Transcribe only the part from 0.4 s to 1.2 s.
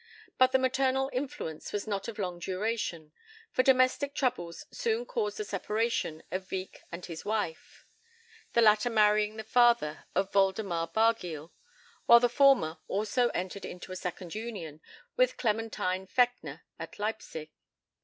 the maternal